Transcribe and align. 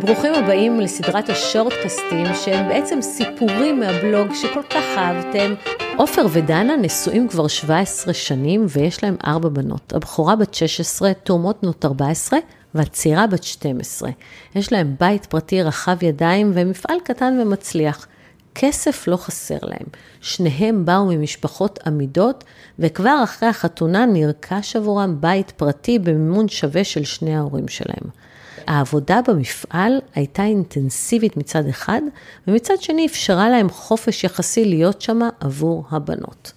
ברוכים 0.00 0.34
הבאים 0.34 0.80
לסדרת 0.80 1.28
השורטקסטים 1.28 2.26
שהם 2.44 2.68
בעצם 2.68 3.02
סיפורים 3.02 3.80
מהבלוג 3.80 4.34
שכל 4.34 4.62
כך 4.70 4.82
אהבתם. 4.96 5.54
עופר 5.96 6.26
ודנה 6.32 6.76
נשואים 6.76 7.28
כבר 7.28 7.46
17 7.46 8.14
שנים 8.14 8.66
ויש 8.68 9.02
להם 9.02 9.16
ארבע 9.26 9.48
בנות. 9.48 9.92
הבכורה 9.92 10.36
בת 10.36 10.54
16, 10.54 11.14
תאומות 11.14 11.58
בנות 11.62 11.84
14 11.84 12.38
והצעירה 12.74 13.26
בת 13.26 13.42
12. 13.42 14.10
יש 14.54 14.72
להם 14.72 14.94
בית 15.00 15.26
פרטי 15.26 15.62
רחב 15.62 16.02
ידיים 16.02 16.50
ומפעל 16.54 16.96
קטן 17.04 17.38
ומצליח. 17.42 18.06
כסף 18.54 19.08
לא 19.08 19.16
חסר 19.16 19.58
להם. 19.62 19.86
שניהם 20.20 20.84
באו 20.84 21.06
ממשפחות 21.06 21.78
עמידות, 21.86 22.44
וכבר 22.78 23.20
אחרי 23.24 23.48
החתונה 23.48 24.06
נרכש 24.06 24.76
עבורם 24.76 25.20
בית 25.20 25.50
פרטי 25.50 25.98
במימון 25.98 26.48
שווה 26.48 26.84
של 26.84 27.04
שני 27.04 27.36
ההורים 27.36 27.68
שלהם. 27.68 28.25
העבודה 28.66 29.20
במפעל 29.28 30.00
הייתה 30.14 30.44
אינטנסיבית 30.44 31.36
מצד 31.36 31.66
אחד, 31.68 32.00
ומצד 32.48 32.74
שני 32.80 33.06
אפשרה 33.06 33.50
להם 33.50 33.68
חופש 33.68 34.24
יחסי 34.24 34.64
להיות 34.64 35.02
שם 35.02 35.18
עבור 35.40 35.84
הבנות. 35.90 36.52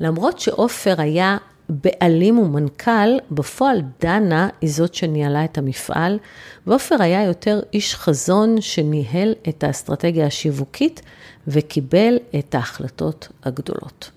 למרות 0.00 0.40
שעופר 0.40 1.00
היה 1.00 1.36
בעלים 1.68 2.38
ומנכ"ל, 2.38 3.18
בפועל 3.30 3.82
דנה 4.00 4.48
היא 4.60 4.70
זאת 4.70 4.94
שניהלה 4.94 5.44
את 5.44 5.58
המפעל, 5.58 6.18
ועופר 6.66 7.02
היה 7.02 7.24
יותר 7.24 7.60
איש 7.72 7.94
חזון 7.94 8.60
שניהל 8.60 9.34
את 9.48 9.64
האסטרטגיה 9.64 10.26
השיווקית 10.26 11.02
וקיבל 11.48 12.18
את 12.38 12.54
ההחלטות 12.54 13.28
הגדולות. 13.44 14.10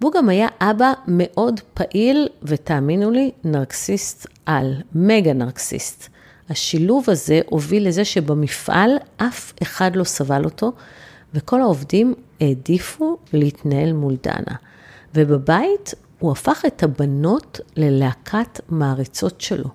והוא 0.00 0.12
גם 0.12 0.28
היה 0.28 0.48
אבא 0.60 0.92
מאוד 1.08 1.60
פעיל, 1.74 2.28
ותאמינו 2.42 3.10
לי, 3.10 3.30
נרקסיסט 3.44 4.26
על, 4.46 4.74
מגה 4.94 5.32
נרקסיסט. 5.32 6.08
השילוב 6.50 7.10
הזה 7.10 7.40
הוביל 7.46 7.88
לזה 7.88 8.04
שבמפעל 8.04 8.90
אף 9.16 9.52
אחד 9.62 9.96
לא 9.96 10.04
סבל 10.04 10.44
אותו, 10.44 10.72
וכל 11.34 11.60
העובדים 11.60 12.14
העדיפו 12.40 13.16
להתנהל 13.32 13.92
מול 13.92 14.16
דנה. 14.22 14.56
ובבית 15.14 15.94
הוא 16.18 16.32
הפך 16.32 16.62
את 16.66 16.82
הבנות 16.82 17.60
ללהקת 17.76 18.60
מעריצות 18.68 19.40
שלו. 19.40 19.68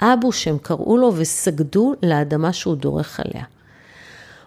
אבו 0.00 0.32
שהם 0.32 0.58
קראו 0.62 0.96
לו 0.96 1.12
וסגדו 1.16 1.94
לאדמה 2.02 2.52
שהוא 2.52 2.76
דורך 2.76 3.20
עליה. 3.20 3.44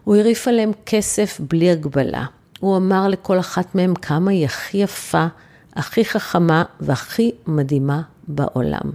הוא 0.03 0.15
הרעיף 0.15 0.47
עליהם 0.47 0.71
כסף 0.85 1.41
בלי 1.49 1.71
הגבלה. 1.71 2.25
הוא 2.59 2.77
אמר 2.77 3.07
לכל 3.07 3.39
אחת 3.39 3.75
מהם 3.75 3.95
כמה 3.95 4.31
היא 4.31 4.45
הכי 4.45 4.77
יפה, 4.77 5.27
הכי 5.75 6.05
חכמה 6.05 6.63
והכי 6.79 7.31
מדהימה 7.47 8.01
בעולם. 8.27 8.91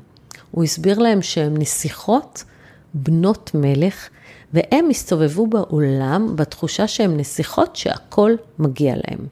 הוא 0.50 0.64
הסביר 0.64 0.98
להם 0.98 1.22
שהן 1.22 1.54
נסיכות 1.58 2.44
בנות 2.94 3.50
מלך, 3.54 4.08
והם 4.52 4.90
הסתובבו 4.90 5.46
בעולם 5.46 6.36
בתחושה 6.36 6.88
שהן 6.88 7.16
נסיכות 7.16 7.76
שהכל 7.76 8.34
מגיע 8.58 8.94
להם. 8.94 9.26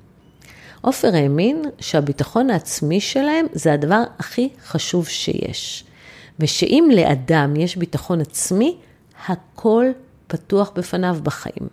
עופר 0.80 1.14
האמין 1.14 1.62
שהביטחון 1.80 2.50
העצמי 2.50 3.00
שלהם 3.00 3.46
זה 3.52 3.72
הדבר 3.72 4.02
הכי 4.18 4.48
חשוב 4.66 5.08
שיש, 5.08 5.84
ושאם 6.40 6.88
לאדם 6.94 7.56
יש 7.56 7.76
ביטחון 7.76 8.20
עצמי, 8.20 8.76
הכל 9.28 9.86
פתוח 10.26 10.70
בפניו 10.74 11.18
בחיים. 11.22 11.68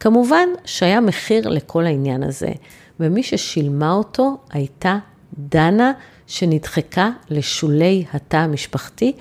כמובן 0.00 0.48
שהיה 0.64 1.00
מחיר 1.00 1.48
לכל 1.48 1.86
העניין 1.86 2.22
הזה, 2.22 2.52
ומי 3.00 3.22
ששילמה 3.22 3.92
אותו 3.92 4.38
הייתה 4.50 4.98
דנה, 5.38 5.92
שנדחקה 6.30 7.10
לשולי 7.30 8.04
התא 8.12 8.36
המשפחתי, 8.36 9.12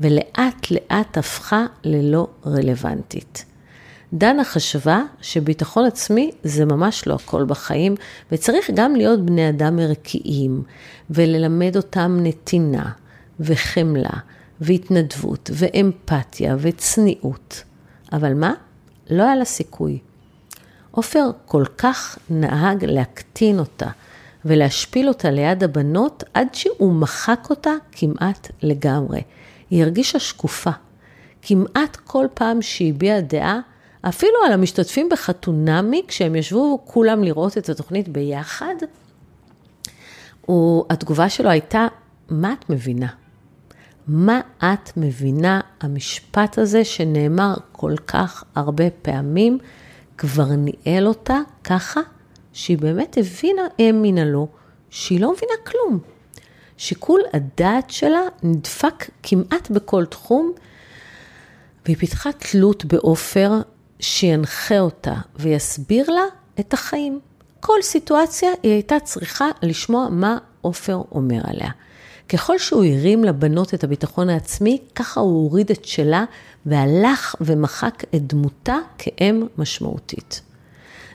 ולאט 0.00 0.70
לאט 0.70 1.18
הפכה 1.18 1.66
ללא 1.84 2.26
רלוונטית. 2.46 3.44
דנה 4.12 4.44
חשבה 4.44 5.02
שביטחון 5.20 5.84
עצמי 5.84 6.30
זה 6.42 6.64
ממש 6.64 7.06
לא 7.06 7.14
הכל 7.14 7.44
בחיים, 7.44 7.94
וצריך 8.32 8.70
גם 8.74 8.96
להיות 8.96 9.26
בני 9.26 9.48
אדם 9.48 9.78
ערכיים, 9.78 10.62
וללמד 11.10 11.76
אותם 11.76 12.18
נתינה, 12.22 12.90
וחמלה, 13.40 14.10
והתנדבות, 14.60 15.50
ואמפתיה, 15.52 16.56
וצניעות. 16.58 17.62
אבל 18.12 18.34
מה? 18.34 18.52
לא 19.10 19.22
היה 19.22 19.36
לה 19.36 19.44
סיכוי. 19.44 19.98
עופר 20.90 21.30
כל 21.44 21.64
כך 21.78 22.18
נהג 22.30 22.84
להקטין 22.84 23.58
אותה 23.58 23.88
ולהשפיל 24.46 25.08
אותה 25.08 25.30
ליד 25.30 25.64
הבנות, 25.64 26.24
עד 26.34 26.54
שהוא 26.54 26.92
מחק 26.92 27.46
אותה 27.50 27.70
כמעט 27.92 28.50
לגמרי. 28.62 29.22
היא 29.70 29.82
הרגישה 29.82 30.18
שקופה. 30.18 30.70
כמעט 31.42 31.96
כל 31.96 32.26
פעם 32.34 32.62
שהיא 32.62 32.92
הביעה 32.92 33.20
דעה, 33.20 33.60
אפילו 34.08 34.34
על 34.46 34.52
המשתתפים 34.52 35.08
בחתונמי, 35.12 36.02
כשהם 36.08 36.36
ישבו 36.36 36.78
כולם 36.84 37.24
לראות 37.24 37.58
את 37.58 37.68
התוכנית 37.68 38.08
ביחד, 38.08 38.74
התגובה 40.90 41.28
שלו 41.28 41.50
הייתה, 41.50 41.86
מה 42.30 42.52
את 42.52 42.70
מבינה? 42.70 43.06
מה 44.08 44.40
את 44.64 44.92
מבינה? 44.96 45.60
המשפט 45.80 46.58
הזה 46.58 46.84
שנאמר 46.84 47.54
כל 47.72 47.94
כך 48.06 48.44
הרבה 48.54 48.90
פעמים, 49.02 49.58
כבר 50.18 50.48
ניהל 50.56 51.06
אותה 51.06 51.38
ככה, 51.64 52.00
שהיא 52.56 52.78
באמת 52.78 53.18
הבינה, 53.18 53.62
האמינה 53.78 54.24
לו, 54.24 54.48
שהיא 54.90 55.20
לא 55.20 55.32
מבינה 55.32 55.52
כלום. 55.66 55.98
שיקול 56.76 57.20
הדעת 57.32 57.90
שלה 57.90 58.20
נדפק 58.42 59.10
כמעט 59.22 59.70
בכל 59.70 60.04
תחום, 60.04 60.52
והיא 61.84 61.96
פיתחה 61.96 62.30
תלות 62.32 62.84
בעופר 62.84 63.52
שינחה 64.00 64.80
אותה 64.80 65.14
ויסביר 65.38 66.10
לה 66.10 66.22
את 66.60 66.72
החיים. 66.72 67.20
כל 67.60 67.82
סיטואציה 67.82 68.50
היא 68.62 68.72
הייתה 68.72 69.00
צריכה 69.00 69.48
לשמוע 69.62 70.08
מה 70.10 70.38
עופר 70.60 71.02
אומר 71.12 71.40
עליה. 71.44 71.70
ככל 72.28 72.58
שהוא 72.58 72.84
הרים 72.84 73.24
לבנות 73.24 73.74
את 73.74 73.84
הביטחון 73.84 74.28
העצמי, 74.28 74.78
ככה 74.94 75.20
הוא 75.20 75.42
הוריד 75.44 75.70
את 75.70 75.84
שלה 75.84 76.24
והלך 76.66 77.34
ומחק 77.40 78.04
את 78.14 78.26
דמותה 78.26 78.76
כאם 78.98 79.46
משמעותית. 79.58 80.42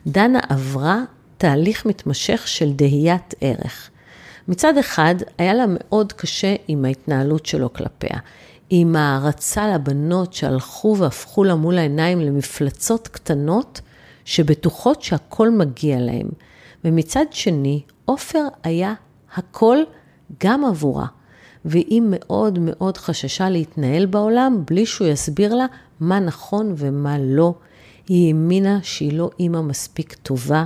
דנה 0.07 0.40
עברה 0.50 1.03
תהליך 1.41 1.85
מתמשך 1.85 2.47
של 2.47 2.74
דהיית 2.74 3.34
ערך. 3.41 3.90
מצד 4.47 4.78
אחד, 4.78 5.16
היה 5.38 5.53
לה 5.53 5.66
מאוד 5.68 6.13
קשה 6.13 6.56
עם 6.68 6.85
ההתנהלות 6.85 7.46
שלו 7.46 7.74
כלפיה. 7.74 8.19
עם 8.69 8.96
הערצה 8.96 9.68
לבנות 9.74 10.34
שהלכו 10.34 10.96
והפכו 10.97 11.44
לה 11.44 11.56
מול 11.56 11.78
העיניים 11.78 12.19
למפלצות 12.19 13.07
קטנות, 13.07 13.81
שבטוחות 14.25 15.01
שהכל 15.01 15.50
מגיע 15.50 16.00
להם. 16.00 16.30
ומצד 16.85 17.25
שני, 17.31 17.81
עופר 18.06 18.44
היה 18.63 18.94
הכל 19.35 19.78
גם 20.44 20.66
עבורה. 20.66 21.06
והיא 21.66 22.01
מאוד 22.06 22.59
מאוד 22.62 22.97
חששה 22.97 23.50
להתנהל 23.50 24.06
בעולם 24.06 24.63
בלי 24.68 24.85
שהוא 24.85 25.07
יסביר 25.07 25.56
לה 25.56 25.66
מה 26.00 26.19
נכון 26.19 26.74
ומה 26.78 27.18
לא. 27.19 27.53
היא 28.07 28.28
האמינה 28.28 28.80
שהיא 28.84 29.13
לא 29.13 29.30
אימא 29.40 29.62
מספיק 29.62 30.13
טובה. 30.13 30.66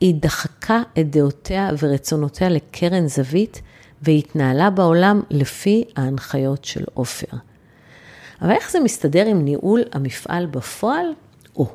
היא 0.00 0.14
דחקה 0.20 0.82
את 0.98 1.10
דעותיה 1.10 1.70
ורצונותיה 1.78 2.48
לקרן 2.48 3.06
זווית, 3.06 3.62
והתנהלה 4.02 4.70
בעולם 4.70 5.22
לפי 5.30 5.84
ההנחיות 5.96 6.64
של 6.64 6.84
עופר. 6.94 7.36
אבל 8.42 8.50
איך 8.50 8.70
זה 8.70 8.80
מסתדר 8.80 9.26
עם 9.26 9.44
ניהול 9.44 9.82
המפעל 9.92 10.46
בפועל? 10.46 11.06
או, 11.56 11.66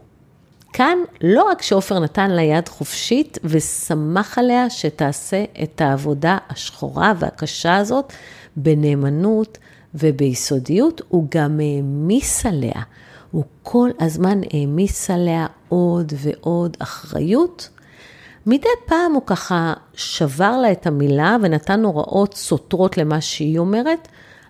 כאן 0.73 0.97
לא 1.21 1.43
רק 1.43 1.61
שעופר 1.61 1.99
נתן 1.99 2.31
לה 2.31 2.41
יד 2.41 2.69
חופשית 2.69 3.37
ושמח 3.43 4.37
עליה 4.37 4.69
שתעשה 4.69 5.43
את 5.63 5.81
העבודה 5.81 6.37
השחורה 6.49 7.13
והקשה 7.19 7.77
הזאת 7.77 8.13
בנאמנות 8.55 9.57
וביסודיות, 9.95 11.01
הוא 11.07 11.27
גם 11.31 11.59
העמיס 11.59 12.45
עליה. 12.45 12.81
הוא 13.31 13.43
כל 13.63 13.89
הזמן 13.99 14.41
העמיס 14.53 15.09
עליה 15.09 15.47
עוד 15.69 16.13
ועוד 16.17 16.77
אחריות 16.79 17.69
מדי 18.45 18.67
פעם 18.85 19.13
הוא 19.13 19.21
ככה 19.25 19.73
שבר 19.93 20.57
לה 20.57 20.71
את 20.71 20.87
המילה 20.87 21.37
ונתן 21.41 21.83
הוראות 21.83 22.33
סותרות 22.33 22.97
למה 22.97 23.21
שהיא 23.21 23.59
אומרת, 23.59 24.07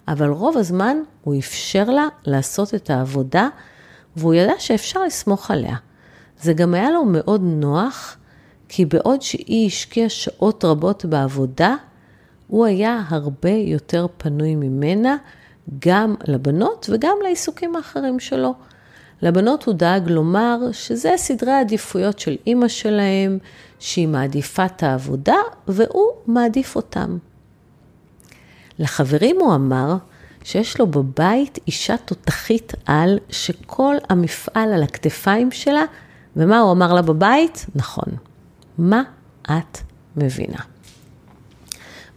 אבל 0.08 0.30
רוב 0.30 0.58
הזמן 0.58 0.98
הוא 1.24 1.40
אפשר 1.40 1.84
לה 1.84 2.08
לעשות 2.26 2.74
את 2.74 2.90
העבודה, 2.90 3.48
והוא 4.16 4.34
ידע 4.34 4.54
שאפשר 4.60 5.04
לסמוך 5.04 5.52
עליה. 5.52 5.76
זה 6.42 6.54
גם 6.54 6.74
היה 6.74 6.92
לו 6.92 7.06
מאוד 7.06 7.42
נוח, 7.44 8.18
כי 8.70 8.86
בעוד 8.86 9.22
שהיא 9.22 9.68
השקיעה 9.68 10.10
שעות 10.10 10.66
רבות 10.66 11.06
בעבודה, 11.06 11.76
הוא 12.48 12.66
היה 12.66 13.02
הרבה 13.08 13.50
יותר 13.50 14.08
פנוי 14.18 14.56
ממנה, 14.56 15.18
גם 15.80 16.16
לבנות 16.28 16.90
וגם 16.94 17.18
לעיסוקים 17.24 17.76
האחרים 17.76 18.20
שלו. 18.20 18.54
לבנות 19.24 19.64
הוא 19.64 19.74
דאג 19.74 20.10
לומר 20.10 20.58
שזה 20.72 21.14
סדרי 21.18 21.52
העדיפויות 21.52 22.20
של 22.20 22.38
אימא 22.48 22.68
שלהם, 22.68 23.38
שהיא 23.80 24.08
מעדיפה 24.08 24.66
את 24.66 24.84
העבודה 24.84 25.36
והוא 25.68 26.12
מעדיף 26.28 26.76
אותם. 26.76 27.18
לחברים 28.80 29.36
הוא 29.40 29.56
אמר 29.56 29.96
שיש 30.44 30.80
לו 30.80 30.88
בבית 30.88 31.60
אישה 31.68 31.98
תותחית 31.98 32.74
על, 32.86 33.20
שכל 33.30 33.96
המפעל 34.10 34.74
על 34.74 34.84
הכתפיים 34.84 35.52
שלה, 35.52 35.84
ומה 36.36 36.60
הוא 36.60 36.72
אמר 36.72 36.94
לה 36.94 37.02
בבית? 37.02 37.66
נכון, 37.76 38.10
מה 38.78 39.04
את 39.44 39.78
מבינה? 40.18 40.60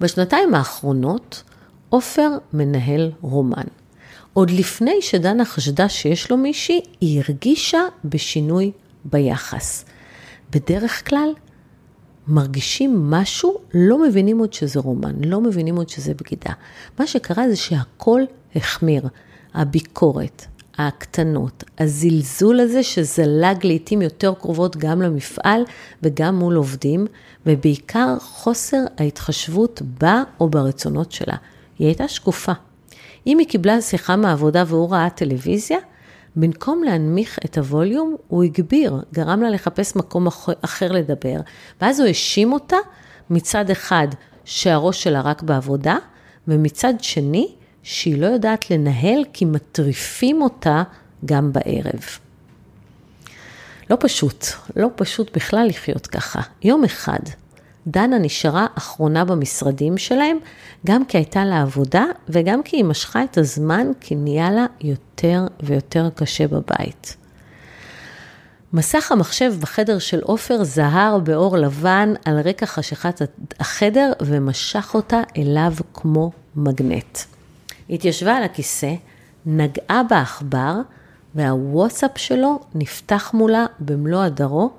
בשנתיים 0.00 0.54
האחרונות, 0.54 1.42
עופר 1.88 2.30
מנהל 2.52 3.10
רומן. 3.20 3.66
עוד 4.36 4.50
לפני 4.50 4.96
שדנה 5.00 5.44
חשדה 5.44 5.88
שיש 5.88 6.30
לו 6.30 6.36
מישהי, 6.36 6.80
היא 7.00 7.22
הרגישה 7.22 7.80
בשינוי 8.04 8.72
ביחס. 9.04 9.84
בדרך 10.50 11.08
כלל, 11.08 11.32
מרגישים 12.28 13.10
משהו, 13.10 13.58
לא 13.74 14.02
מבינים 14.02 14.38
עוד 14.38 14.52
שזה 14.52 14.80
רומן, 14.80 15.24
לא 15.24 15.40
מבינים 15.40 15.76
עוד 15.76 15.88
שזה 15.88 16.14
בגידה. 16.14 16.52
מה 16.98 17.06
שקרה 17.06 17.48
זה 17.48 17.56
שהכל 17.56 18.22
החמיר. 18.56 19.08
הביקורת, 19.54 20.46
הקטנות, 20.78 21.64
הזלזול 21.78 22.60
הזה 22.60 22.82
שזלג 22.82 23.66
לעיתים 23.66 24.02
יותר 24.02 24.34
קרובות 24.34 24.76
גם 24.76 25.02
למפעל 25.02 25.62
וגם 26.02 26.36
מול 26.38 26.54
עובדים, 26.56 27.06
ובעיקר 27.46 28.18
חוסר 28.20 28.84
ההתחשבות 28.98 29.82
בה 30.00 30.22
או 30.40 30.48
ברצונות 30.48 31.12
שלה. 31.12 31.36
היא 31.78 31.86
הייתה 31.86 32.08
שקופה. 32.08 32.52
אם 33.26 33.38
היא 33.38 33.46
קיבלה 33.48 33.80
שיחה 33.80 34.16
מהעבודה 34.16 34.64
והוא 34.66 34.90
ראה 34.90 35.10
טלוויזיה, 35.10 35.78
במקום 36.36 36.82
להנמיך 36.82 37.38
את 37.44 37.58
הווליום, 37.58 38.16
הוא 38.28 38.44
הגביר, 38.44 39.02
גרם 39.14 39.42
לה 39.42 39.50
לחפש 39.50 39.96
מקום 39.96 40.26
אחר 40.60 40.92
לדבר, 40.92 41.40
ואז 41.80 42.00
הוא 42.00 42.08
האשים 42.08 42.52
אותה 42.52 42.76
מצד 43.30 43.70
אחד 43.70 44.08
שהראש 44.44 45.02
שלה 45.02 45.20
רק 45.20 45.42
בעבודה, 45.42 45.96
ומצד 46.48 46.94
שני 47.00 47.54
שהיא 47.82 48.20
לא 48.20 48.26
יודעת 48.26 48.70
לנהל 48.70 49.24
כי 49.32 49.44
מטריפים 49.44 50.42
אותה 50.42 50.82
גם 51.24 51.52
בערב. 51.52 52.04
לא 53.90 53.96
פשוט, 54.00 54.46
לא 54.76 54.88
פשוט 54.94 55.36
בכלל 55.36 55.66
לחיות 55.66 56.06
ככה. 56.06 56.40
יום 56.62 56.84
אחד, 56.84 57.18
דנה 57.86 58.18
נשארה 58.18 58.66
אחרונה 58.74 59.24
במשרדים 59.24 59.98
שלהם, 59.98 60.38
גם 60.86 61.04
כי 61.04 61.18
הייתה 61.18 61.44
לה 61.44 61.62
עבודה 61.62 62.04
וגם 62.28 62.62
כי 62.62 62.76
היא 62.76 62.84
משכה 62.84 63.24
את 63.24 63.38
הזמן, 63.38 63.86
כי 64.00 64.14
נהיה 64.14 64.50
לה 64.50 64.66
יותר 64.80 65.46
ויותר 65.62 66.08
קשה 66.14 66.48
בבית. 66.48 67.16
מסך 68.72 69.12
המחשב 69.12 69.54
בחדר 69.60 69.98
של 69.98 70.20
עופר 70.20 70.64
זהר 70.64 71.18
באור 71.18 71.56
לבן 71.56 72.12
על 72.24 72.40
רקע 72.40 72.66
חשכת 72.66 73.22
החדר 73.60 74.12
ומשך 74.22 74.90
אותה 74.94 75.20
אליו 75.36 75.72
כמו 75.94 76.30
מגנט. 76.56 77.18
היא 77.88 77.94
התיישבה 77.94 78.36
על 78.36 78.42
הכיסא, 78.42 78.94
נגעה 79.46 80.02
בעכבר, 80.10 80.74
והוואטסאפ 81.34 82.18
שלו 82.18 82.60
נפתח 82.74 83.30
מולה 83.34 83.66
במלוא 83.80 84.22
הדרו, 84.22 84.70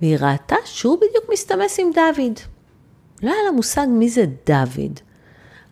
והיא 0.00 0.16
ראתה 0.20 0.56
שהוא 0.64 0.96
בדיוק 0.96 1.24
מסתמס 1.32 1.80
עם 1.80 1.90
דוד. 1.94 2.40
לא 3.22 3.30
היה 3.30 3.42
לה 3.46 3.52
מושג 3.52 3.86
מי 3.88 4.08
זה 4.08 4.24
דוד, 4.46 5.00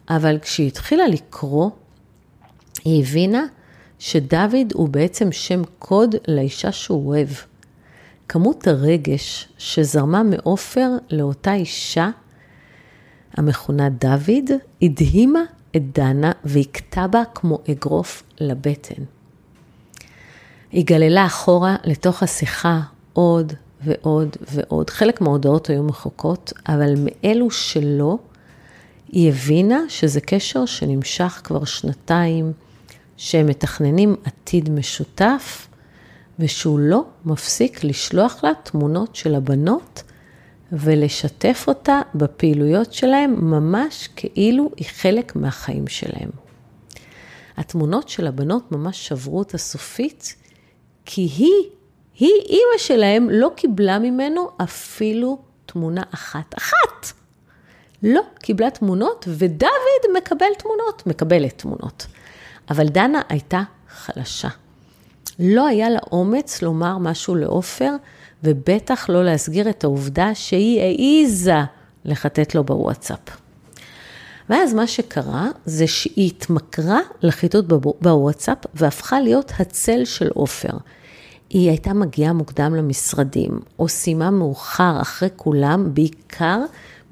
אבל 0.09 0.39
כשהיא 0.39 0.67
התחילה 0.67 1.09
לקרוא, 1.09 1.71
היא 2.85 3.03
הבינה 3.03 3.45
שדוד 3.99 4.73
הוא 4.75 4.89
בעצם 4.89 5.33
שם 5.33 5.63
קוד 5.79 6.15
לאישה 6.29 6.73
שהוא 6.73 7.09
אוהב. 7.09 7.29
כמות 8.29 8.67
הרגש 8.67 9.49
שזרמה 9.59 10.23
מעופר 10.23 10.91
לאותה 11.11 11.55
אישה, 11.55 12.11
המכונה 13.35 13.89
דוד, 13.89 14.51
הדהימה 14.83 15.43
את 15.77 15.99
דנה 15.99 16.33
והכתה 16.45 17.07
בה 17.07 17.23
כמו 17.35 17.59
אגרוף 17.71 18.23
לבטן. 18.41 19.03
היא 20.73 20.85
גללה 20.87 21.27
אחורה 21.27 21.77
לתוך 21.85 22.23
השיחה 22.23 22.81
עוד 23.13 23.53
ועוד 23.85 24.37
ועוד. 24.53 24.91
חלק 24.91 25.21
מההודעות 25.21 25.71
היו 25.71 25.83
מחוקות, 25.83 26.53
אבל 26.69 26.95
מאלו 26.97 27.51
שלא, 27.51 28.19
היא 29.09 29.29
הבינה 29.29 29.81
שזה 29.89 30.21
קשר 30.21 30.67
שנמשך 30.67 31.41
כבר 31.45 31.65
שנתיים, 31.65 32.53
שהם 33.17 33.47
מתכננים 33.47 34.17
עתיד 34.25 34.71
משותף, 34.71 35.69
ושהוא 36.39 36.79
לא 36.79 37.05
מפסיק 37.25 37.85
לשלוח 37.85 38.45
לה 38.45 38.51
תמונות 38.63 39.17
של 39.17 39.35
הבנות 39.35 40.03
ולשתף 40.73 41.65
אותה 41.69 42.01
בפעילויות 42.15 42.93
שלהם 42.93 43.51
ממש 43.51 44.09
כאילו 44.17 44.71
היא 44.77 44.87
חלק 44.87 45.37
מהחיים 45.37 45.87
שלהם. 45.87 46.31
התמונות 47.57 48.09
של 48.09 48.27
הבנות 48.27 48.73
ממש 48.73 49.09
שברו 49.09 49.39
אותה 49.39 49.59
סופית, 49.59 50.35
כי 51.05 51.21
היא, 51.21 51.69
היא 52.19 52.43
אימא 52.49 52.79
שלהם 52.79 53.31
לא 53.31 53.51
קיבלה 53.57 53.99
ממנו 53.99 54.51
אפילו 54.57 55.39
תמונה 55.67 56.03
אחת. 56.15 56.55
אחת! 56.59 57.13
לא 58.03 58.21
קיבלה 58.39 58.71
תמונות, 58.71 59.25
ודוד 59.29 59.71
מקבל 60.17 60.47
תמונות, 60.59 61.07
מקבלת 61.07 61.59
תמונות. 61.59 62.07
אבל 62.71 62.89
דנה 62.89 63.23
הייתה 63.29 63.63
חלשה. 63.89 64.49
לא 65.39 65.67
היה 65.67 65.91
לה 65.91 65.99
אומץ 66.13 66.63
לומר 66.63 66.99
משהו 66.99 67.35
לעופר, 67.35 67.93
ובטח 68.43 69.09
לא 69.09 69.25
להסגיר 69.25 69.71
את 69.71 69.85
העובדה 69.85 70.35
שהיא 70.35 70.81
העיזה 70.81 71.57
לחטט 72.05 72.55
לו 72.55 72.65
בוואטסאפ. 72.65 73.19
ואז 74.51 74.75
מה 74.75 74.87
שקרה 74.87 75.49
זה 75.65 75.87
שהיא 75.87 76.27
התמכרה 76.27 77.01
לחיטוט 77.23 77.65
בוואטסאפ 78.01 78.59
והפכה 78.75 79.21
להיות 79.21 79.53
הצל 79.59 80.05
של 80.05 80.29
עופר. 80.35 80.73
היא 81.51 81.69
הייתה 81.69 81.95
מגיעה 81.95 82.33
מוקדם 82.33 82.75
למשרדים, 82.75 83.61
או 83.79 83.89
סיימה 83.89 84.31
מאוחר 84.31 84.99
אחרי 85.03 85.29
כולם, 85.37 85.95
בעיקר 85.95 86.61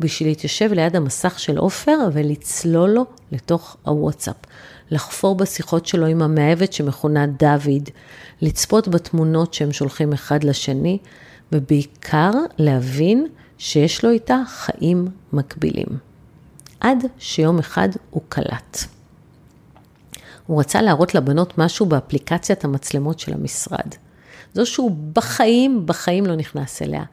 בשביל 0.01 0.29
להתיישב 0.29 0.73
ליד 0.73 0.97
המסך 0.97 1.39
של 1.39 1.59
עופר 1.59 1.99
ולצלול 2.13 2.91
לו 2.91 3.05
לתוך 3.33 3.77
הוואטסאפ. 3.85 4.37
לחפור 4.91 5.35
בשיחות 5.35 5.87
שלו 5.87 6.07
עם 6.07 6.23
המאהבת 6.23 6.73
שמכונה 6.73 7.27
דוד, 7.27 7.89
לצפות 8.41 8.89
בתמונות 8.89 9.55
שהם 9.55 9.73
שולחים 9.73 10.13
אחד 10.13 10.45
לשני, 10.45 10.99
ובעיקר 11.53 12.31
להבין 12.59 13.27
שיש 13.59 14.05
לו 14.05 14.11
איתה 14.11 14.43
חיים 14.49 15.09
מקבילים. 15.33 15.87
עד 16.81 17.05
שיום 17.19 17.59
אחד 17.59 17.89
הוא 18.11 18.23
קלט. 18.29 18.79
הוא 20.47 20.61
רצה 20.61 20.83
להראות 20.83 21.15
לבנות 21.15 21.59
משהו 21.59 21.87
באפליקציית 21.87 22.65
המצלמות 22.65 23.19
של 23.19 23.33
המשרד. 23.33 24.06
זו 24.57 24.67
שהוא 24.67 24.97
בחיים, 25.13 25.87
בחיים 25.87 26.27
לא 26.27 26.37
נכנס 26.37 26.83
אליה. 26.83 27.05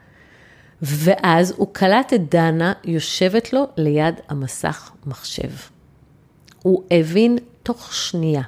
ואז 0.81 1.53
הוא 1.57 1.67
קלט 1.71 2.13
את 2.13 2.29
דנה 2.35 2.73
יושבת 2.83 3.53
לו 3.53 3.67
ליד 3.77 4.15
המסך 4.29 4.91
מחשב. 5.05 5.50
הוא 6.62 6.83
הבין 6.91 7.38
תוך 7.63 7.93
שנייה 7.93 8.41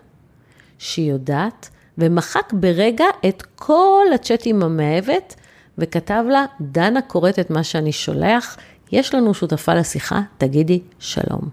שהיא 0.78 1.12
יודעת, 1.12 1.70
ומחק 1.98 2.54
ברגע 2.54 3.06
את 3.28 3.44
כל 3.56 4.06
הצ'אט 4.16 4.42
עם 4.46 4.64
המאהבת, 4.64 5.36
וכתב 5.78 6.24
לה, 6.30 6.46
דנה 6.62 7.02
קוראת 7.02 7.40
את 7.40 7.50
מה 7.50 7.64
שאני 7.64 7.92
שולח, 7.92 8.58
יש 8.92 9.14
לנו 9.14 9.34
שותפה 9.34 9.74
לשיחה, 9.74 10.22
תגידי 10.38 10.82
שלום. 11.00 11.50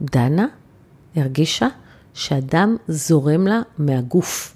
דנה 0.00 0.46
הרגישה 1.16 1.68
שהדם 2.14 2.76
זורם 2.88 3.46
לה 3.46 3.60
מהגוף. 3.78 4.55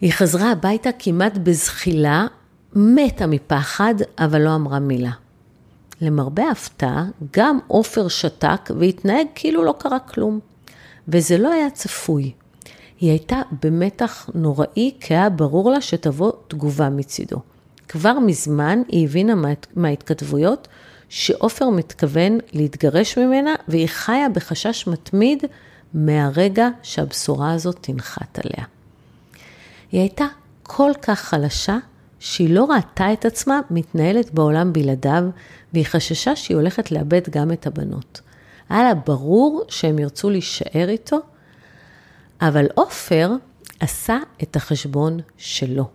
היא 0.00 0.12
חזרה 0.12 0.52
הביתה 0.52 0.90
כמעט 0.98 1.38
בזחילה, 1.38 2.26
מתה 2.74 3.26
מפחד, 3.26 3.94
אבל 4.18 4.42
לא 4.42 4.54
אמרה 4.54 4.78
מילה. 4.78 5.10
למרבה 6.00 6.48
ההפתעה, 6.48 7.04
גם 7.32 7.58
עופר 7.66 8.08
שתק 8.08 8.70
והתנהג 8.78 9.26
כאילו 9.34 9.64
לא 9.64 9.74
קרה 9.78 9.98
כלום. 9.98 10.40
וזה 11.08 11.38
לא 11.38 11.52
היה 11.52 11.70
צפוי. 11.70 12.32
היא 13.00 13.10
הייתה 13.10 13.42
במתח 13.62 14.28
נוראי, 14.34 14.94
כי 15.00 15.14
היה 15.14 15.30
ברור 15.30 15.70
לה 15.70 15.80
שתבוא 15.80 16.32
תגובה 16.48 16.90
מצידו. 16.90 17.36
כבר 17.88 18.18
מזמן 18.18 18.82
היא 18.88 19.04
הבינה 19.04 19.34
מההתכתבויות 19.76 20.68
שעופר 21.08 21.70
מתכוון 21.70 22.38
להתגרש 22.52 23.18
ממנה, 23.18 23.54
והיא 23.68 23.88
חיה 23.88 24.28
בחשש 24.28 24.86
מתמיד 24.86 25.44
מהרגע 25.94 26.68
שהבשורה 26.82 27.52
הזאת 27.52 27.76
תנחת 27.80 28.38
עליה. 28.44 28.64
היא 29.92 30.00
הייתה 30.00 30.26
כל 30.62 30.90
כך 31.02 31.20
חלשה, 31.20 31.78
שהיא 32.18 32.54
לא 32.54 32.64
ראתה 32.64 33.12
את 33.12 33.24
עצמה 33.24 33.60
מתנהלת 33.70 34.34
בעולם 34.34 34.72
בלעדיו, 34.72 35.22
והיא 35.72 35.86
חששה 35.86 36.36
שהיא 36.36 36.56
הולכת 36.56 36.90
לאבד 36.90 37.20
גם 37.30 37.52
את 37.52 37.66
הבנות. 37.66 38.20
היה 38.68 38.82
לה 38.82 38.94
ברור 38.94 39.64
שהם 39.68 39.98
ירצו 39.98 40.30
להישאר 40.30 40.88
איתו, 40.88 41.16
אבל 42.40 42.66
עופר 42.74 43.30
עשה 43.80 44.18
את 44.42 44.56
החשבון 44.56 45.20
שלו. 45.38 45.88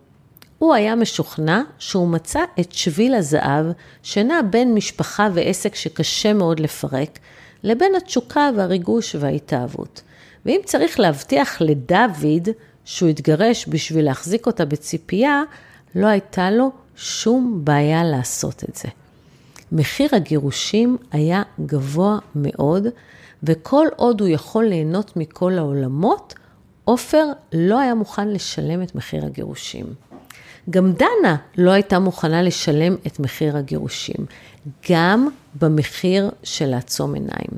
הוא 0.58 0.74
היה 0.74 0.94
משוכנע 0.94 1.60
שהוא 1.78 2.08
מצא 2.08 2.40
את 2.60 2.72
שביל 2.72 3.14
הזהב 3.14 3.66
שנע 4.02 4.40
בין 4.50 4.74
משפחה 4.74 5.28
ועסק 5.34 5.74
שקשה 5.74 6.32
מאוד 6.32 6.60
לפרק, 6.60 7.18
לבין 7.62 7.94
התשוקה 7.96 8.50
והריגוש 8.56 9.16
וההתאהבות. 9.18 10.02
ואם 10.46 10.60
צריך 10.64 11.00
להבטיח 11.00 11.60
לדוד 11.60 12.48
שהוא 12.86 13.08
יתגרש 13.08 13.68
בשביל 13.68 14.04
להחזיק 14.04 14.46
אותה 14.46 14.64
בציפייה, 14.64 15.42
לא 15.94 16.06
הייתה 16.06 16.50
לו 16.50 16.70
שום 16.96 17.60
בעיה 17.64 18.04
לעשות 18.04 18.64
את 18.68 18.76
זה. 18.76 18.88
מחיר 19.72 20.08
הגירושים 20.12 20.96
היה 21.12 21.42
גבוה 21.66 22.18
מאוד, 22.34 22.86
וכל 23.42 23.86
עוד 23.96 24.20
הוא 24.20 24.28
יכול 24.28 24.64
ליהנות 24.64 25.16
מכל 25.16 25.58
העולמות, 25.58 26.34
עופר 26.84 27.24
לא 27.52 27.80
היה 27.80 27.94
מוכן 27.94 28.28
לשלם 28.28 28.82
את 28.82 28.94
מחיר 28.94 29.26
הגירושים. 29.26 29.86
גם 30.70 30.92
דנה 30.92 31.36
לא 31.58 31.70
הייתה 31.70 31.98
מוכנה 31.98 32.42
לשלם 32.42 32.96
את 33.06 33.20
מחיר 33.20 33.56
הגירושים, 33.56 34.26
גם 34.90 35.28
במחיר 35.54 36.30
של 36.42 36.66
לעצום 36.66 37.14
עיניים, 37.14 37.50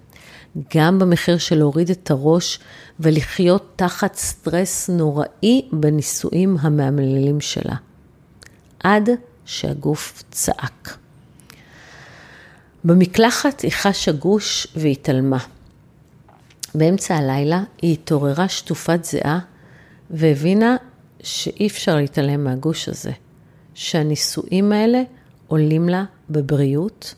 גם 0.75 0.99
במחיר 0.99 1.39
של 1.39 1.59
להוריד 1.59 1.91
את 1.91 2.11
הראש 2.11 2.59
ולחיות 3.01 3.73
תחת 3.77 4.15
סטרס 4.15 4.91
נוראי 4.91 5.69
בנישואים 5.73 6.57
המאמללים 6.61 7.41
שלה. 7.41 7.75
עד 8.81 9.11
שהגוף 9.45 10.23
צעק. 10.31 10.99
במקלחת 12.85 13.61
היא 13.61 13.73
חשה 13.73 14.13
גוש 14.13 14.67
והתעלמה. 14.77 15.39
באמצע 16.75 17.17
הלילה 17.17 17.63
היא 17.83 17.93
התעוררה 17.93 18.49
שטופת 18.49 19.05
זיעה 19.05 19.39
והבינה 20.11 20.77
שאי 21.23 21.67
אפשר 21.67 21.97
להתעלם 21.97 22.45
מהגוש 22.45 22.89
הזה, 22.89 23.13
שהנישואים 23.75 24.73
האלה 24.73 25.03
עולים 25.47 25.89
לה 25.89 26.05
בבריאות, 26.31 27.15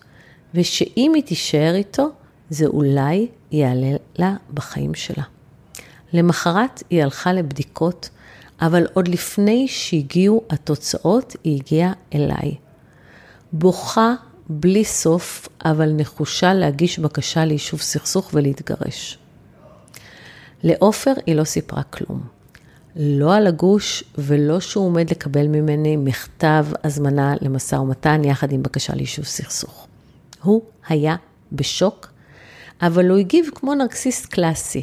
ושאם 0.54 1.12
היא 1.14 1.22
תישאר 1.22 1.74
איתו, 1.74 2.08
זה 2.50 2.66
אולי 2.66 3.28
יעלה 3.52 3.96
לה 4.18 4.34
בחיים 4.54 4.94
שלה. 4.94 5.24
למחרת 6.12 6.82
היא 6.90 7.02
הלכה 7.02 7.32
לבדיקות, 7.32 8.10
אבל 8.60 8.86
עוד 8.94 9.08
לפני 9.08 9.68
שהגיעו 9.68 10.42
התוצאות, 10.50 11.36
היא 11.44 11.60
הגיעה 11.60 11.92
אליי. 12.14 12.54
בוכה 13.52 14.14
בלי 14.48 14.84
סוף, 14.84 15.48
אבל 15.64 15.92
נחושה 15.92 16.54
להגיש 16.54 16.98
בקשה 16.98 17.44
ליישוב 17.44 17.80
סכסוך 17.80 18.30
ולהתגרש. 18.34 19.18
לעופר 20.62 21.12
היא 21.26 21.34
לא 21.34 21.44
סיפרה 21.44 21.82
כלום. 21.82 22.20
לא 22.96 23.34
על 23.34 23.46
הגוש 23.46 24.04
ולא 24.18 24.60
שהוא 24.60 24.86
עומד 24.86 25.10
לקבל 25.10 25.46
ממני 25.46 25.96
מכתב 25.96 26.66
הזמנה 26.84 27.34
למשא 27.40 27.76
ומתן 27.76 28.24
יחד 28.24 28.52
עם 28.52 28.62
בקשה 28.62 28.94
ליישוב 28.94 29.24
סכסוך. 29.24 29.86
הוא 30.42 30.62
היה 30.88 31.16
בשוק, 31.52 32.09
אבל 32.82 33.10
הוא 33.10 33.18
הגיב 33.18 33.50
כמו 33.54 33.74
נרקסיסט 33.74 34.26
קלאסי, 34.26 34.82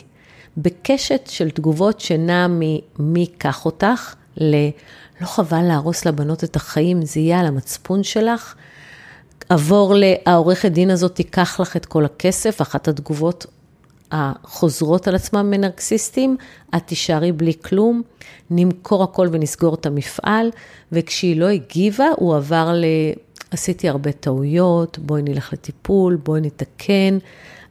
בקשת 0.57 1.27
של 1.29 1.49
תגובות 1.49 1.99
שנע 1.99 2.47
ממי 2.49 3.27
קח 3.37 3.65
אותך? 3.65 4.15
ל... 4.37 4.55
לא 5.21 5.25
חבל 5.25 5.61
להרוס 5.61 6.05
לבנות 6.05 6.43
את 6.43 6.55
החיים, 6.55 7.05
זה 7.05 7.19
יהיה 7.19 7.39
על 7.39 7.45
המצפון 7.45 8.03
שלך. 8.03 8.55
עבור 9.49 9.93
לעורכת 9.95 10.71
דין 10.71 10.91
הזאת, 10.91 11.15
תיקח 11.15 11.59
לך 11.59 11.75
את 11.75 11.85
כל 11.85 12.05
הכסף, 12.05 12.61
אחת 12.61 12.87
התגובות 12.87 13.45
החוזרות 14.11 15.07
על 15.07 15.15
עצמם 15.15 15.51
מנרקסיסטים, 15.51 16.37
את 16.75 16.81
תישארי 16.85 17.31
בלי 17.31 17.53
כלום, 17.65 18.01
נמכור 18.49 19.03
הכל 19.03 19.27
ונסגור 19.31 19.75
את 19.75 19.85
המפעל, 19.85 20.49
וכשהיא 20.91 21.39
לא 21.39 21.45
הגיבה, 21.45 22.07
הוא 22.15 22.35
עבר 22.35 22.73
ל... 22.73 22.85
עשיתי 23.51 23.89
הרבה 23.89 24.11
טעויות, 24.11 24.99
בואי 24.99 25.21
נלך 25.21 25.53
לטיפול, 25.53 26.15
בואי 26.15 26.41
נתקן, 26.41 27.17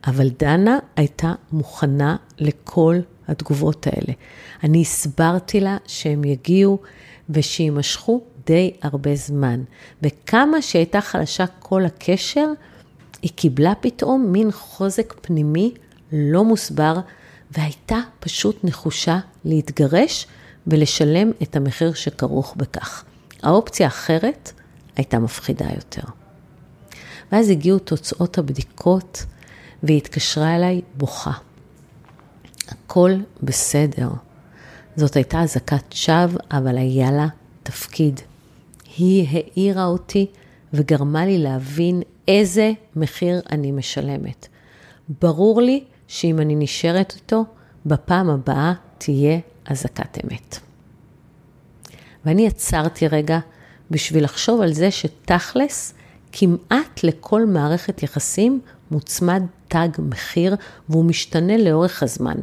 אבל 0.07 0.29
דנה 0.39 0.79
הייתה 0.97 1.33
מוכנה 1.53 2.17
לכל 2.39 2.97
התגובות 3.29 3.87
האלה. 3.87 4.13
אני 4.65 4.81
הסברתי 4.81 5.61
לה 5.61 5.77
שהם 5.87 6.25
יגיעו 6.25 6.79
ושיימשכו 7.31 8.21
די 8.47 8.73
הרבה 8.83 9.15
זמן. 9.17 9.63
וכמה 10.03 10.63
שהייתה 10.63 11.01
חלשה 11.01 11.45
כל 11.59 11.85
הקשר, 11.85 12.47
היא 13.23 13.31
קיבלה 13.35 13.73
פתאום 13.81 14.33
מין 14.33 14.53
חוזק 14.53 15.15
פנימי 15.21 15.75
לא 16.13 16.45
מוסבר, 16.45 17.01
והייתה 17.51 17.99
פשוט 18.21 18.65
נחושה 18.65 19.19
להתגרש 19.45 20.27
ולשלם 20.67 21.31
את 21.43 21.57
המחיר 21.57 21.93
שכרוך 21.93 22.55
בכך. 22.57 23.05
האופציה 23.43 23.87
האחרת 23.87 24.53
הייתה 24.97 25.19
מפחידה 25.19 25.67
יותר. 25.75 26.03
ואז 27.33 27.51
הגיעו 27.51 27.79
תוצאות 27.79 28.39
הבדיקות, 28.39 29.27
והיא 29.83 29.97
התקשרה 29.97 30.57
אליי 30.57 30.83
בוכה. 30.95 31.33
הכל 32.69 33.13
בסדר. 33.43 34.09
זאת 34.97 35.17
הייתה 35.17 35.43
אזעקת 35.43 35.93
שווא, 35.93 36.39
אבל 36.51 36.79
היה 36.79 37.11
לה 37.11 37.27
תפקיד. 37.63 38.21
היא 38.97 39.29
העירה 39.29 39.85
אותי 39.85 40.27
וגרמה 40.73 41.27
לי 41.27 41.39
להבין 41.39 42.03
איזה 42.29 42.73
מחיר 42.97 43.41
אני 43.51 43.73
משלמת. 43.73 44.49
ברור 45.23 45.63
לי 45.63 45.85
שאם 46.09 46.41
אני 46.41 46.55
נשארת 46.57 47.13
איתו, 47.17 47.45
בפעם 47.87 48.31
הבאה 48.31 48.73
תהיה 48.99 49.39
אזעקת 49.67 50.19
אמת. 50.25 50.59
ואני 52.25 52.47
עצרתי 52.47 53.09
רגע 53.09 53.39
בשביל 53.91 54.25
לחשוב 54.25 54.61
על 54.61 54.73
זה 54.73 54.91
שתכלס, 54.91 55.95
כמעט 56.33 57.03
לכל 57.03 57.47
מערכת 57.47 58.03
יחסים 58.03 58.61
מוצמד 58.91 59.43
תג 59.69 59.89
מחיר 59.99 60.57
והוא 60.89 61.05
משתנה 61.05 61.57
לאורך 61.57 62.03
הזמן. 62.03 62.37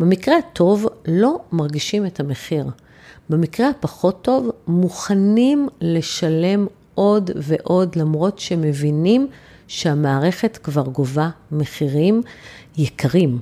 במקרה 0.00 0.38
הטוב 0.38 0.86
לא 1.08 1.40
מרגישים 1.52 2.06
את 2.06 2.20
המחיר. 2.20 2.64
במקרה 3.28 3.68
הפחות 3.68 4.22
טוב 4.22 4.50
מוכנים 4.66 5.68
לשלם 5.80 6.66
עוד 6.94 7.30
ועוד 7.36 7.96
למרות 7.96 8.38
שמבינים 8.38 9.28
שהמערכת 9.68 10.56
כבר 10.62 10.82
גובה 10.82 11.30
מחירים 11.52 12.22
יקרים. 12.76 13.38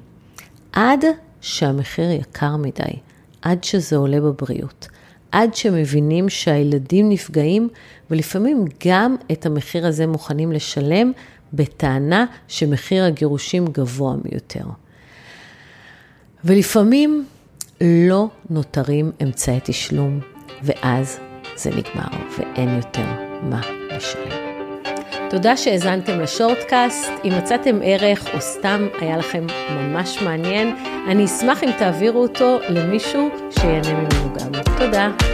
עד 0.72 1.04
שהמחיר 1.40 2.10
יקר 2.10 2.56
מדי, 2.56 2.98
עד 3.42 3.64
שזה 3.64 3.96
עולה 3.96 4.20
בבריאות, 4.20 4.88
עד 5.32 5.54
שמבינים 5.54 6.28
שהילדים 6.28 7.08
נפגעים, 7.08 7.68
ולפעמים 8.10 8.64
גם 8.86 9.16
את 9.32 9.46
המחיר 9.46 9.86
הזה 9.86 10.06
מוכנים 10.06 10.52
לשלם 10.52 11.12
בטענה 11.52 12.26
שמחיר 12.48 13.04
הגירושים 13.04 13.66
גבוה 13.66 14.14
מיותר. 14.24 14.64
ולפעמים 16.44 17.26
לא 17.80 18.28
נותרים 18.50 19.12
אמצעי 19.22 19.58
תשלום, 19.64 20.20
ואז 20.62 21.18
זה 21.56 21.70
נגמר 21.70 22.24
ואין 22.38 22.76
יותר 22.76 23.06
מה 23.42 23.60
לשלם. 23.90 24.37
תודה 25.30 25.56
שהאזנתם 25.56 26.20
לשורטקאסט. 26.20 27.10
אם 27.24 27.32
מצאתם 27.38 27.78
ערך 27.82 28.34
או 28.34 28.40
סתם 28.40 28.86
היה 29.00 29.16
לכם 29.16 29.46
ממש 29.70 30.22
מעניין, 30.22 30.76
אני 31.08 31.24
אשמח 31.24 31.64
אם 31.64 31.70
תעבירו 31.78 32.22
אותו 32.22 32.58
למישהו 32.68 33.28
שיהנה 33.50 33.92
ממנו 33.92 34.34
גם. 34.34 34.62
תודה. 34.78 35.27